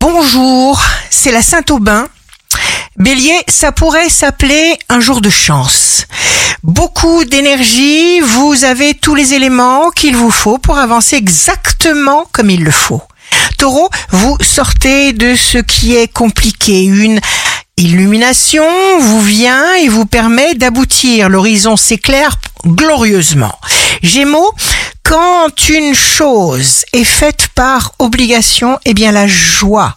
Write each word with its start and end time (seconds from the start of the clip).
Bonjour, 0.00 0.80
c'est 1.10 1.30
la 1.30 1.42
Saint-Aubin. 1.42 2.08
Bélier, 2.96 3.38
ça 3.48 3.70
pourrait 3.70 4.08
s'appeler 4.08 4.78
un 4.88 4.98
jour 4.98 5.20
de 5.20 5.28
chance. 5.28 6.06
Beaucoup 6.62 7.24
d'énergie, 7.26 8.20
vous 8.20 8.64
avez 8.64 8.94
tous 8.94 9.14
les 9.14 9.34
éléments 9.34 9.90
qu'il 9.90 10.16
vous 10.16 10.30
faut 10.30 10.56
pour 10.56 10.78
avancer 10.78 11.16
exactement 11.16 12.26
comme 12.32 12.48
il 12.48 12.64
le 12.64 12.70
faut. 12.70 13.02
Taureau, 13.58 13.90
vous 14.08 14.38
sortez 14.40 15.12
de 15.12 15.34
ce 15.34 15.58
qui 15.58 15.94
est 15.94 16.10
compliqué. 16.10 16.82
Une 16.84 17.20
illumination 17.76 18.64
vous 19.00 19.20
vient 19.20 19.74
et 19.74 19.88
vous 19.88 20.06
permet 20.06 20.54
d'aboutir. 20.54 21.28
L'horizon 21.28 21.76
s'éclaire 21.76 22.36
glorieusement. 22.66 23.54
Gémeaux, 24.02 24.50
quand 25.10 25.68
une 25.68 25.92
chose 25.92 26.84
est 26.92 27.02
faite 27.02 27.48
par 27.56 27.94
obligation, 27.98 28.78
eh 28.84 28.94
bien 28.94 29.10
la 29.10 29.26
joie 29.26 29.96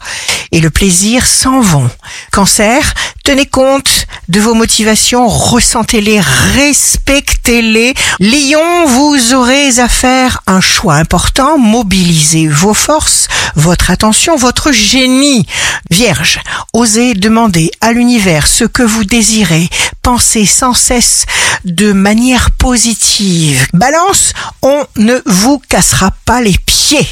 et 0.51 0.59
le 0.59 0.71
plaisir 0.71 1.27
s'en 1.27 1.61
vont. 1.61 1.87
Cancer, 2.31 2.95
tenez 3.23 3.45
compte 3.45 4.07
de 4.27 4.39
vos 4.39 4.55
motivations, 4.55 5.27
ressentez-les, 5.27 6.19
respectez-les. 6.19 7.93
Lion, 8.19 8.85
vous 8.87 9.33
aurez 9.35 9.79
à 9.79 9.87
faire 9.87 10.41
un 10.47 10.61
choix 10.61 10.95
important, 10.95 11.59
mobilisez 11.59 12.47
vos 12.47 12.73
forces, 12.73 13.27
votre 13.55 13.91
attention, 13.91 14.35
votre 14.35 14.71
génie. 14.71 15.45
Vierge, 15.91 16.39
osez 16.73 17.13
demander 17.13 17.69
à 17.81 17.91
l'univers 17.91 18.47
ce 18.47 18.63
que 18.63 18.83
vous 18.83 19.03
désirez, 19.03 19.69
pensez 20.03 20.45
sans 20.45 20.73
cesse 20.73 21.25
de 21.65 21.93
manière 21.93 22.51
positive. 22.51 23.67
Balance, 23.73 24.33
on 24.61 24.85
ne 24.97 25.19
vous 25.25 25.59
cassera 25.69 26.11
pas 26.25 26.41
les 26.41 26.57
pieds 26.65 27.07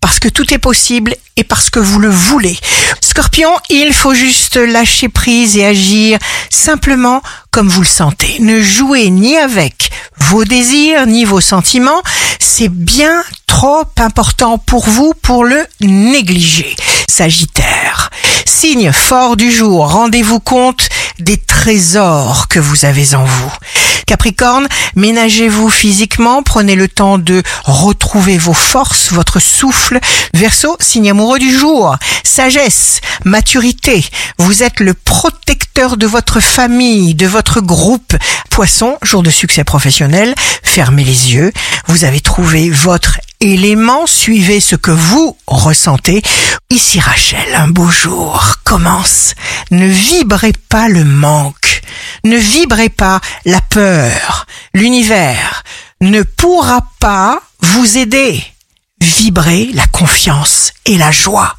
parce 0.00 0.18
que 0.18 0.28
tout 0.28 0.52
est 0.52 0.58
possible 0.58 1.16
et 1.36 1.44
parce 1.44 1.70
que 1.70 1.80
vous 1.80 1.98
le 1.98 2.10
voulez. 2.10 2.56
Scorpion, 3.00 3.50
il 3.70 3.92
faut 3.94 4.12
juste 4.12 4.56
lâcher 4.56 5.08
prise 5.08 5.56
et 5.56 5.64
agir 5.64 6.18
simplement 6.50 7.22
comme 7.50 7.68
vous 7.68 7.80
le 7.80 7.86
sentez. 7.86 8.36
Ne 8.40 8.60
jouez 8.60 9.08
ni 9.08 9.36
avec 9.36 9.90
vos 10.18 10.44
désirs 10.44 11.06
ni 11.06 11.24
vos 11.24 11.40
sentiments. 11.40 12.02
C'est 12.38 12.68
bien 12.68 13.24
trop 13.46 13.84
important 13.96 14.58
pour 14.58 14.86
vous 14.86 15.14
pour 15.22 15.44
le 15.44 15.64
négliger. 15.80 16.76
Sagittaire, 17.08 18.10
signe 18.44 18.92
fort 18.92 19.36
du 19.36 19.50
jour, 19.50 19.90
rendez-vous 19.90 20.40
compte 20.40 20.88
des 21.18 21.36
trésors 21.36 22.48
que 22.48 22.58
vous 22.58 22.84
avez 22.84 23.14
en 23.14 23.24
vous. 23.24 23.52
Capricorne, 24.06 24.68
ménagez-vous 24.96 25.70
physiquement, 25.70 26.42
prenez 26.42 26.74
le 26.74 26.88
temps 26.88 27.18
de 27.18 27.42
retrouver 27.64 28.36
vos 28.36 28.52
forces, 28.52 29.12
votre 29.12 29.40
souffle. 29.40 29.98
Verseau, 30.34 30.76
signe 30.80 31.10
amoureux 31.10 31.38
du 31.38 31.56
jour. 31.56 31.96
Sagesse, 32.22 33.00
maturité. 33.24 34.04
Vous 34.38 34.62
êtes 34.62 34.80
le 34.80 34.94
protecteur 34.94 35.96
de 35.96 36.06
votre 36.06 36.40
famille, 36.40 37.14
de 37.14 37.26
votre 37.26 37.60
groupe. 37.60 38.14
Poisson, 38.50 38.98
jour 39.02 39.22
de 39.22 39.30
succès 39.30 39.64
professionnel. 39.64 40.34
Fermez 40.62 41.04
les 41.04 41.34
yeux. 41.34 41.52
Vous 41.86 42.04
avez 42.04 42.20
trouvé 42.20 42.70
votre 42.70 43.18
suivez 44.06 44.60
ce 44.60 44.74
que 44.74 44.90
vous 44.90 45.36
ressentez. 45.46 46.22
Ici 46.70 46.98
Rachel, 46.98 47.54
un 47.54 47.68
beau 47.68 47.90
jour 47.90 48.54
commence. 48.64 49.34
Ne 49.70 49.86
vibrez 49.86 50.54
pas 50.70 50.88
le 50.88 51.04
manque. 51.04 51.82
Ne 52.24 52.38
vibrez 52.38 52.88
pas 52.88 53.20
la 53.44 53.60
peur. 53.60 54.46
L'univers 54.72 55.62
ne 56.00 56.22
pourra 56.22 56.88
pas 57.00 57.42
vous 57.60 57.98
aider. 57.98 58.42
Vibrez 59.00 59.70
la 59.74 59.86
confiance 59.88 60.72
et 60.86 60.96
la 60.96 61.10
joie. 61.10 61.56